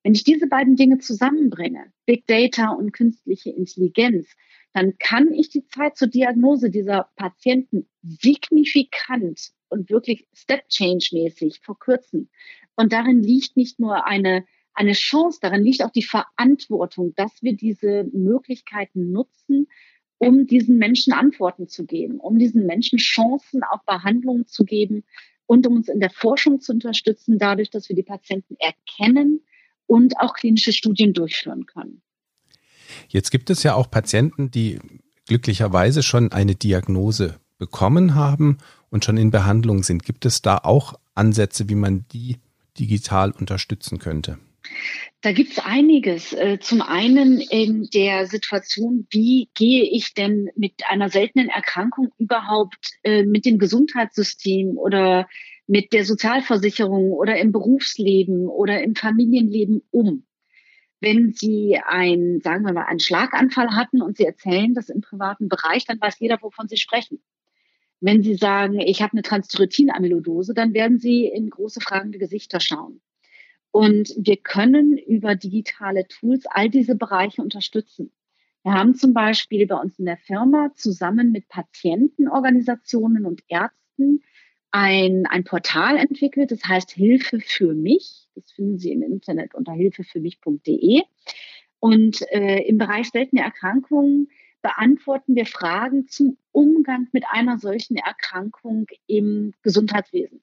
Wenn 0.04 0.14
ich 0.14 0.24
diese 0.24 0.48
beiden 0.48 0.76
Dinge 0.76 1.00
zusammenbringe, 1.00 1.92
Big 2.06 2.26
Data 2.28 2.72
und 2.72 2.94
künstliche 2.94 3.52
Intelligenz, 3.52 4.28
dann 4.74 4.98
kann 4.98 5.34
ich 5.34 5.50
die 5.50 5.66
Zeit 5.66 5.98
zur 5.98 6.08
Diagnose 6.08 6.70
dieser 6.70 7.10
Patienten 7.16 7.88
signifikant 8.02 9.52
und 9.70 9.90
wirklich 9.90 10.28
Step 10.34 10.68
Change 10.70 11.10
mäßig 11.14 11.60
verkürzen. 11.62 12.30
Und 12.76 12.94
darin 12.94 13.22
liegt 13.22 13.58
nicht 13.58 13.80
nur 13.80 14.06
eine, 14.06 14.46
eine 14.80 14.94
Chance, 14.94 15.40
darin 15.42 15.64
liegt 15.64 15.84
auch 15.84 15.92
die 15.92 16.04
Verantwortung, 16.04 17.14
dass 17.16 17.42
wir 17.42 17.56
diese 17.56 18.06
Möglichkeiten 18.14 19.12
nutzen, 19.12 19.68
um 20.18 20.48
diesen 20.48 20.78
Menschen 20.78 21.14
Antworten 21.14 21.68
zu 21.68 21.86
geben, 21.86 22.20
um 22.20 22.40
diesen 22.40 22.66
Menschen 22.66 22.98
Chancen 23.00 23.62
auf 23.64 23.84
Behandlungen 23.86 24.48
zu 24.48 24.66
geben 24.66 25.04
und 25.46 25.68
um 25.68 25.76
uns 25.76 25.88
in 25.88 26.00
der 26.00 26.10
Forschung 26.10 26.60
zu 26.62 26.74
unterstützen, 26.74 27.38
dadurch, 27.40 27.70
dass 27.70 27.90
wir 27.90 27.96
die 27.96 28.04
Patienten 28.04 28.56
erkennen, 28.60 29.42
und 29.90 30.20
auch 30.20 30.34
klinische 30.34 30.72
Studien 30.72 31.14
durchführen 31.14 31.66
können. 31.66 32.02
Jetzt 33.08 33.32
gibt 33.32 33.50
es 33.50 33.64
ja 33.64 33.74
auch 33.74 33.90
Patienten, 33.90 34.52
die 34.52 34.80
glücklicherweise 35.26 36.04
schon 36.04 36.32
eine 36.32 36.56
Diagnose 36.56 37.40
bekommen 37.58 38.16
haben 38.16 38.60
und 38.90 39.04
schon 39.04 39.18
in 39.18 39.32
Behandlung 39.32 39.84
sind. 39.84 40.04
Gibt 40.04 40.26
es 40.26 40.42
da 40.42 40.60
auch 40.60 40.94
Ansätze, 41.16 41.70
wie 41.70 41.76
man 41.76 42.06
die 42.14 42.38
digital 42.78 43.32
unterstützen 43.32 43.98
könnte? 43.98 44.38
Da 45.22 45.34
gibt 45.34 45.52
es 45.52 45.60
einiges. 45.60 46.32
Äh, 46.32 46.60
zum 46.60 46.82
einen 46.82 47.42
in 47.42 47.90
der 47.94 48.26
Situation, 48.26 49.06
wie 49.10 49.50
gehe 49.54 49.84
ich 49.84 50.14
denn 50.14 50.50
mit 50.56 50.84
einer 50.88 51.10
seltenen 51.10 51.50
Erkrankung 51.50 52.14
überhaupt 52.18 52.92
äh, 53.04 53.24
mit 53.24 53.46
dem 53.46 53.60
Gesundheitssystem 53.60 54.78
oder 54.78 55.28
mit 55.68 55.92
der 55.92 56.06
Sozialversicherung 56.06 57.12
oder 57.12 57.38
im 57.38 57.52
Berufsleben 57.52 58.48
oder 58.48 58.82
im 58.82 58.96
Familienleben 58.96 59.82
um? 59.92 60.26
Wenn 61.02 61.34
Sie 61.34 61.78
ein, 61.86 62.40
sagen 62.42 62.66
wir 62.66 62.72
mal, 62.72 62.86
einen 62.86 63.02
Schlaganfall 63.02 63.76
hatten 63.76 64.02
und 64.02 64.16
Sie 64.16 64.26
erzählen 64.26 64.74
das 64.74 64.88
im 64.88 65.02
privaten 65.02 65.50
Bereich, 65.50 65.86
dann 65.86 66.00
weiß 66.00 66.20
jeder, 66.20 66.42
wovon 66.42 66.70
Sie 66.70 66.78
sprechen. 66.78 67.22
Wenn 68.00 68.24
Sie 68.24 68.36
sagen, 68.36 68.80
ich 68.80 69.02
habe 69.02 69.14
eine 69.14 69.22
Transthyretin-Amyloidose, 69.22 70.54
dann 70.54 70.74
werden 70.74 70.98
Sie 70.98 71.26
in 71.26 71.50
große 71.50 71.82
fragende 71.82 72.20
Gesichter 72.20 72.62
schauen. 72.62 73.02
Und 73.72 74.14
wir 74.18 74.38
können 74.38 74.98
über 74.98 75.36
digitale 75.36 76.08
Tools 76.08 76.46
all 76.48 76.70
diese 76.70 76.96
Bereiche 76.96 77.42
unterstützen. 77.42 78.12
Wir 78.64 78.74
haben 78.74 78.96
zum 78.96 79.14
Beispiel 79.14 79.68
bei 79.68 79.76
uns 79.76 79.98
in 80.00 80.06
der 80.06 80.18
Firma 80.18 80.72
zusammen 80.76 81.32
mit 81.32 81.48
Patientenorganisationen 81.48 83.26
und 83.26 83.42
Ärzten 83.48 84.24
ein, 84.72 85.26
ein 85.28 85.44
Portal 85.44 85.98
entwickelt, 85.98 86.52
das 86.52 86.64
heißt 86.64 86.92
Hilfe 86.92 87.40
für 87.40 87.74
mich. 87.74 88.28
Das 88.36 88.52
finden 88.52 88.78
Sie 88.78 88.92
im 88.92 89.02
Internet 89.02 89.56
unter 89.56 89.72
hilfefürmich.de. 89.72 91.02
Und 91.80 92.22
äh, 92.32 92.60
im 92.64 92.78
Bereich 92.78 93.10
seltene 93.10 93.42
Erkrankungen 93.42 94.30
beantworten 94.62 95.36
wir 95.36 95.46
Fragen 95.46 96.08
zum 96.08 96.38
Umgang 96.52 97.08
mit 97.14 97.24
einer 97.30 97.58
solchen 97.58 97.96
Erkrankung 97.96 98.88
im 99.08 99.54
Gesundheitswesen. 99.64 100.42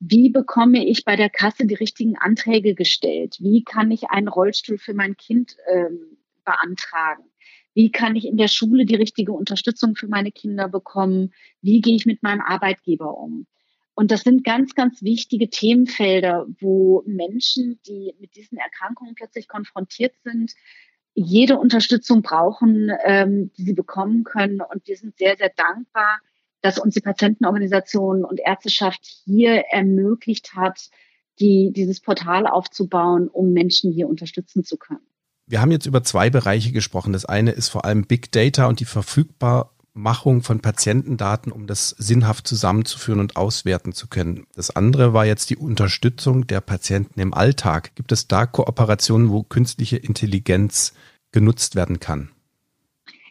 Wie 0.00 0.30
bekomme 0.30 0.86
ich 0.86 1.04
bei 1.04 1.16
der 1.16 1.30
Kasse 1.30 1.66
die 1.66 1.74
richtigen 1.74 2.16
Anträge 2.16 2.74
gestellt? 2.74 3.36
Wie 3.40 3.64
kann 3.64 3.90
ich 3.90 4.10
einen 4.10 4.28
Rollstuhl 4.28 4.78
für 4.78 4.94
mein 4.94 5.16
Kind 5.16 5.56
ähm, 5.72 6.18
beantragen? 6.44 7.24
Wie 7.74 7.90
kann 7.90 8.16
ich 8.16 8.26
in 8.26 8.36
der 8.36 8.48
Schule 8.48 8.86
die 8.86 8.94
richtige 8.94 9.32
Unterstützung 9.32 9.96
für 9.96 10.08
meine 10.08 10.32
Kinder 10.32 10.68
bekommen? 10.68 11.32
Wie 11.62 11.80
gehe 11.80 11.96
ich 11.96 12.06
mit 12.06 12.22
meinem 12.22 12.40
Arbeitgeber 12.40 13.16
um? 13.18 13.46
Und 13.94 14.12
das 14.12 14.22
sind 14.22 14.44
ganz, 14.44 14.76
ganz 14.76 15.02
wichtige 15.02 15.50
Themenfelder, 15.50 16.46
wo 16.60 17.02
Menschen, 17.06 17.80
die 17.86 18.14
mit 18.20 18.36
diesen 18.36 18.56
Erkrankungen 18.56 19.16
plötzlich 19.16 19.48
konfrontiert 19.48 20.14
sind, 20.22 20.52
jede 21.14 21.58
Unterstützung 21.58 22.22
brauchen, 22.22 22.92
ähm, 23.04 23.50
die 23.56 23.64
sie 23.64 23.74
bekommen 23.74 24.22
können. 24.22 24.60
Und 24.60 24.86
wir 24.86 24.96
sind 24.96 25.18
sehr, 25.18 25.36
sehr 25.36 25.50
dankbar, 25.56 26.20
dass 26.68 26.78
uns 26.78 26.92
die 26.92 27.00
Patientenorganisation 27.00 28.26
und 28.26 28.40
Ärzteschaft 28.44 29.00
hier 29.24 29.64
ermöglicht 29.70 30.54
hat, 30.54 30.90
die, 31.40 31.72
dieses 31.74 32.00
Portal 32.00 32.46
aufzubauen, 32.46 33.28
um 33.28 33.54
Menschen 33.54 33.90
hier 33.90 34.06
unterstützen 34.06 34.64
zu 34.64 34.76
können. 34.76 35.00
Wir 35.46 35.62
haben 35.62 35.72
jetzt 35.72 35.86
über 35.86 36.02
zwei 36.02 36.28
Bereiche 36.28 36.72
gesprochen. 36.72 37.14
Das 37.14 37.24
eine 37.24 37.52
ist 37.52 37.70
vor 37.70 37.86
allem 37.86 38.04
Big 38.04 38.30
Data 38.32 38.66
und 38.66 38.80
die 38.80 38.84
Verfügbarmachung 38.84 40.42
von 40.42 40.60
Patientendaten, 40.60 41.52
um 41.52 41.66
das 41.66 41.88
sinnhaft 41.88 42.46
zusammenzuführen 42.46 43.20
und 43.20 43.36
auswerten 43.38 43.94
zu 43.94 44.06
können. 44.06 44.46
Das 44.54 44.68
andere 44.68 45.14
war 45.14 45.24
jetzt 45.24 45.48
die 45.48 45.56
Unterstützung 45.56 46.46
der 46.48 46.60
Patienten 46.60 47.18
im 47.18 47.32
Alltag. 47.32 47.94
Gibt 47.94 48.12
es 48.12 48.28
da 48.28 48.44
Kooperationen, 48.44 49.30
wo 49.30 49.42
künstliche 49.42 49.96
Intelligenz 49.96 50.92
genutzt 51.32 51.76
werden 51.76 51.98
kann? 51.98 52.28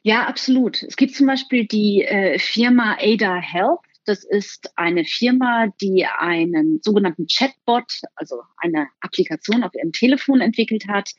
Ja, 0.08 0.26
absolut. 0.26 0.82
Es 0.84 0.96
gibt 0.96 1.16
zum 1.16 1.28
Beispiel 1.28 1.68
die 1.68 2.02
äh, 2.02 2.40
Firma 2.40 2.96
Ada 2.98 3.42
Health. 3.42 3.82
Das 4.06 4.24
ist 4.24 4.72
eine 4.78 5.04
Firma, 5.04 5.68
die 5.82 6.06
einen 6.06 6.80
sogenannten 6.82 7.28
Chatbot, 7.28 8.04
also 8.16 8.38
eine 8.56 8.88
Applikation 9.02 9.66
auf 9.66 9.76
ihrem 9.76 9.92
Telefon 9.92 10.40
entwickelt 10.40 10.88
hat, 10.88 11.12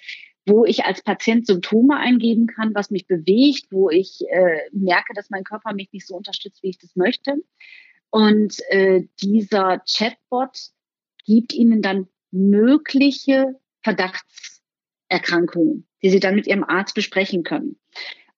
wo 0.47 0.65
ich 0.65 0.87
als 0.87 1.03
Patient 1.03 1.47
Symptome 1.47 1.99
eingeben 1.99 2.47
kann, 2.47 2.75
was 2.75 2.91
mich 2.91 3.07
bewegt, 3.07 3.67
wo 3.71 3.91
ich 3.91 4.23
äh, 4.31 4.61
merke, 4.73 5.13
dass 5.13 5.29
mein 5.29 5.45
Körper 5.45 5.75
mich 5.75 5.93
nicht 5.93 6.07
so 6.07 6.17
unterstützt, 6.17 6.63
wie 6.63 6.71
ich 6.71 6.79
das 6.79 6.97
möchte. 6.97 7.35
Und 8.09 8.57
äh, 8.71 9.03
dieser 9.21 9.81
Chatbot 9.81 10.71
gibt 11.27 11.53
Ihnen 11.53 11.83
dann 11.83 12.09
mögliche 12.31 13.55
Verdachtserkrankungen, 13.83 15.87
die 16.03 16.09
Sie 16.09 16.21
dann 16.21 16.37
mit 16.37 16.47
Ihrem 16.47 16.65
Arzt 16.65 16.95
besprechen 16.95 17.43
können. 17.43 17.77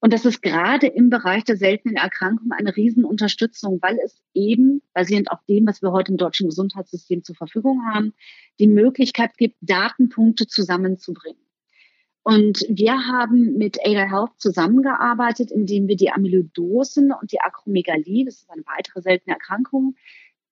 Und 0.00 0.14
das 0.14 0.25
ist 0.25 0.40
gerade 0.40 0.87
im 0.87 1.11
Bereich 1.11 1.45
der 1.45 1.57
seltenen 1.57 1.97
Erkrankungen 1.97 2.52
eine 2.52 2.75
Riesenunterstützung, 2.75 3.80
weil 3.83 3.99
es 4.02 4.23
eben, 4.33 4.83
basierend 4.95 5.30
auf 5.30 5.45
dem, 5.47 5.66
was 5.66 5.83
wir 5.83 5.92
heute 5.92 6.12
im 6.12 6.19
deutschen 6.19 6.49
Gesundheitssystem 6.49 7.23
zur 7.23 7.37
Verfügung 7.37 7.83
haben, 7.92 8.14
die 8.59 8.66
Möglichkeit 8.66 9.37
gibt, 9.37 9.57
Datenpunkte 9.61 10.47
zusammenzubringen. 10.47 11.42
Und 12.23 12.64
wir 12.69 13.07
haben 13.07 13.57
mit 13.57 13.78
Ada 13.85 14.09
Health 14.11 14.33
zusammengearbeitet, 14.38 15.50
indem 15.50 15.87
wir 15.87 15.97
die 15.97 16.11
Amyloidosen 16.11 17.12
und 17.12 17.33
die 17.33 17.40
Akromegalie, 17.40 18.25
das 18.25 18.37
ist 18.37 18.50
eine 18.50 18.64
weitere 18.66 19.02
seltene 19.02 19.35
Erkrankung, 19.35 19.97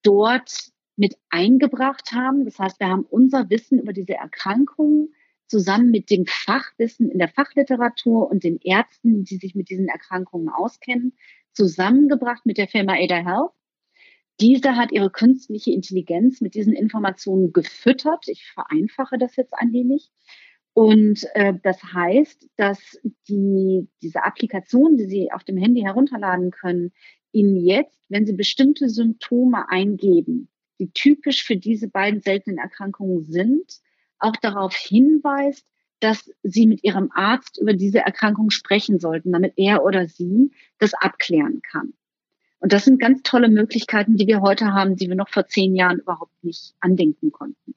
dort 0.03 0.73
mit 0.97 1.17
eingebracht 1.31 2.13
haben. 2.13 2.45
Das 2.45 2.59
heißt, 2.59 2.81
wir 2.81 2.89
haben 2.89 3.07
unser 3.09 3.49
Wissen 3.49 3.79
über 3.79 3.93
diese 3.93 4.15
Erkrankungen 4.15 5.15
zusammen 5.49 5.91
mit 5.91 6.11
dem 6.11 6.27
Fachwissen 6.27 7.11
in 7.11 7.19
der 7.19 7.29
Fachliteratur 7.29 8.31
und 8.31 8.45
den 8.45 8.59
Ärzten, 8.63 9.25
die 9.25 9.37
sich 9.37 9.55
mit 9.55 9.71
diesen 9.71 9.89
Erkrankungen 9.89 10.49
auskennen, 10.49 11.15
zusammengebracht 11.53 12.47
mit 12.47 12.59
der 12.59 12.69
Firma 12.69 12.95
Ada 12.95 13.17
Health. 13.17 13.53
Diese 14.41 14.77
hat 14.77 14.93
ihre 14.93 15.11
künstliche 15.11 15.73
Intelligenz 15.73 16.41
mit 16.41 16.55
diesen 16.55 16.73
Informationen 16.73 17.53
gefüttert. 17.53 18.29
Ich 18.29 18.47
vereinfache 18.55 19.19
das 19.19 19.35
jetzt 19.35 19.53
ein 19.55 19.73
wenig. 19.73 20.11
Und 20.75 21.27
äh, 21.35 21.55
das 21.65 21.83
heißt, 21.83 22.49
dass 22.57 23.01
die, 23.29 23.89
diese 24.01 24.23
Applikation, 24.23 24.97
die 24.97 25.07
Sie 25.07 25.33
auf 25.33 25.43
dem 25.43 25.57
Handy 25.57 25.81
herunterladen 25.81 26.53
können, 26.53 26.93
Ihnen 27.33 27.57
jetzt, 27.57 28.01
wenn 28.09 28.27
Sie 28.27 28.35
bestimmte 28.35 28.89
Symptome 28.89 29.69
eingeben, 29.69 30.49
die 30.79 30.93
typisch 30.93 31.43
für 31.43 31.57
diese 31.57 31.89
beiden 31.89 32.21
seltenen 32.21 32.59
Erkrankungen 32.59 33.25
sind, 33.25 33.81
auch 34.19 34.37
darauf 34.37 34.75
hinweist, 34.75 35.65
dass 36.01 36.31
Sie 36.43 36.67
mit 36.67 36.85
Ihrem 36.85 37.11
Arzt 37.13 37.59
über 37.61 37.73
diese 37.73 37.99
Erkrankung 37.99 38.51
sprechen 38.51 39.01
sollten, 39.01 39.33
damit 39.33 39.55
er 39.57 39.85
oder 39.85 40.09
sie 40.09 40.53
das 40.79 40.95
abklären 40.95 41.61
kann. 41.63 41.93
Und 42.61 42.73
das 42.73 42.85
sind 42.85 43.01
ganz 43.01 43.23
tolle 43.23 43.49
Möglichkeiten, 43.49 44.17
die 44.17 44.27
wir 44.27 44.41
heute 44.41 44.73
haben, 44.73 44.97
die 44.97 45.09
wir 45.09 45.15
noch 45.15 45.29
vor 45.29 45.47
zehn 45.47 45.77
Jahren 45.77 46.01
überhaupt 46.01 46.33
nicht 46.43 46.75
andenken 46.81 47.31
konnten. 47.31 47.75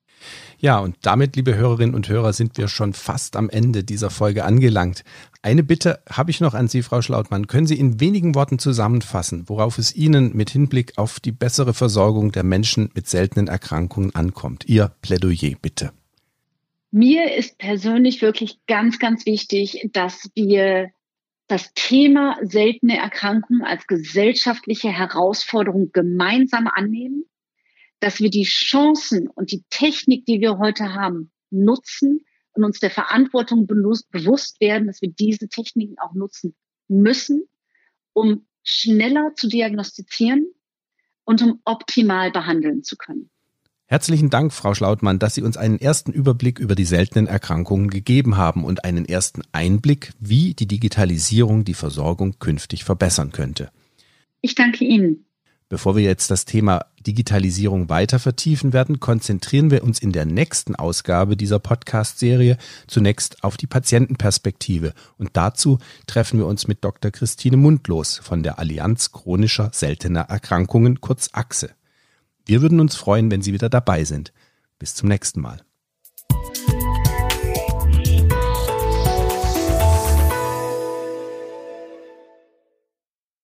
Ja, 0.59 0.79
und 0.79 0.95
damit, 1.01 1.35
liebe 1.35 1.55
Hörerinnen 1.55 1.95
und 1.95 2.09
Hörer, 2.09 2.33
sind 2.33 2.57
wir 2.57 2.67
schon 2.67 2.93
fast 2.93 3.35
am 3.35 3.49
Ende 3.49 3.83
dieser 3.83 4.09
Folge 4.09 4.43
angelangt. 4.43 5.03
Eine 5.43 5.63
Bitte 5.63 6.01
habe 6.09 6.31
ich 6.31 6.41
noch 6.41 6.53
an 6.53 6.67
Sie, 6.67 6.83
Frau 6.83 7.01
Schlautmann. 7.01 7.47
Können 7.47 7.67
Sie 7.67 7.79
in 7.79 7.99
wenigen 7.99 8.35
Worten 8.35 8.59
zusammenfassen, 8.59 9.47
worauf 9.47 9.77
es 9.77 9.95
Ihnen 9.95 10.35
mit 10.35 10.49
Hinblick 10.49 10.97
auf 10.97 11.19
die 11.19 11.31
bessere 11.31 11.73
Versorgung 11.73 12.31
der 12.31 12.43
Menschen 12.43 12.89
mit 12.93 13.07
seltenen 13.07 13.47
Erkrankungen 13.47 14.13
ankommt? 14.15 14.65
Ihr 14.67 14.91
Plädoyer, 15.01 15.55
bitte. 15.61 15.91
Mir 16.91 17.33
ist 17.35 17.57
persönlich 17.57 18.21
wirklich 18.21 18.59
ganz, 18.67 18.99
ganz 18.99 19.25
wichtig, 19.25 19.89
dass 19.93 20.29
wir 20.35 20.91
das 21.47 21.73
Thema 21.73 22.37
seltene 22.41 22.97
Erkrankungen 22.97 23.63
als 23.63 23.87
gesellschaftliche 23.87 24.89
Herausforderung 24.89 25.91
gemeinsam 25.93 26.67
annehmen, 26.67 27.23
dass 28.01 28.19
wir 28.19 28.29
die 28.29 28.43
Chancen 28.43 29.29
und 29.29 29.51
die 29.51 29.63
Technik, 29.69 30.25
die 30.25 30.41
wir 30.41 30.57
heute 30.57 30.93
haben, 30.93 31.31
nutzen 31.49 32.25
und 32.53 32.65
uns 32.65 32.79
der 32.79 32.89
Verantwortung 32.89 33.67
bewusst 33.67 34.59
werden, 34.59 34.87
dass 34.87 35.01
wir 35.01 35.11
diese 35.11 35.47
Techniken 35.47 35.97
auch 35.99 36.13
nutzen 36.13 36.55
müssen, 36.89 37.43
um 38.13 38.47
schneller 38.63 39.33
zu 39.35 39.47
diagnostizieren 39.47 40.45
und 41.23 41.41
um 41.41 41.61
optimal 41.63 42.31
behandeln 42.31 42.83
zu 42.83 42.97
können. 42.97 43.29
Herzlichen 43.91 44.29
Dank, 44.29 44.53
Frau 44.53 44.73
Schlautmann, 44.73 45.19
dass 45.19 45.35
Sie 45.35 45.41
uns 45.41 45.57
einen 45.57 45.77
ersten 45.77 46.13
Überblick 46.13 46.59
über 46.59 46.75
die 46.75 46.85
seltenen 46.85 47.27
Erkrankungen 47.27 47.89
gegeben 47.89 48.37
haben 48.37 48.63
und 48.63 48.85
einen 48.85 49.03
ersten 49.03 49.41
Einblick, 49.51 50.13
wie 50.17 50.53
die 50.53 50.65
Digitalisierung 50.65 51.65
die 51.65 51.73
Versorgung 51.73 52.39
künftig 52.39 52.85
verbessern 52.85 53.33
könnte. 53.33 53.69
Ich 54.39 54.55
danke 54.55 54.85
Ihnen. 54.85 55.25
Bevor 55.67 55.97
wir 55.97 56.03
jetzt 56.03 56.31
das 56.31 56.45
Thema 56.45 56.85
Digitalisierung 57.05 57.89
weiter 57.89 58.19
vertiefen 58.19 58.71
werden, 58.71 59.01
konzentrieren 59.01 59.71
wir 59.71 59.83
uns 59.83 59.99
in 59.99 60.13
der 60.13 60.25
nächsten 60.25 60.77
Ausgabe 60.77 61.35
dieser 61.35 61.59
Podcast-Serie 61.59 62.57
zunächst 62.87 63.43
auf 63.43 63.57
die 63.57 63.67
Patientenperspektive. 63.67 64.93
Und 65.17 65.31
dazu 65.33 65.79
treffen 66.07 66.39
wir 66.39 66.47
uns 66.47 66.65
mit 66.65 66.85
Dr. 66.85 67.11
Christine 67.11 67.57
Mundlos 67.57 68.19
von 68.19 68.41
der 68.41 68.57
Allianz 68.57 69.11
chronischer 69.11 69.69
seltener 69.73 70.29
Erkrankungen, 70.29 71.01
kurz 71.01 71.31
AXE. 71.33 71.71
Wir 72.45 72.61
würden 72.61 72.79
uns 72.79 72.95
freuen, 72.95 73.31
wenn 73.31 73.41
Sie 73.41 73.53
wieder 73.53 73.69
dabei 73.69 74.03
sind. 74.03 74.33
Bis 74.79 74.95
zum 74.95 75.09
nächsten 75.09 75.41
Mal. 75.41 75.63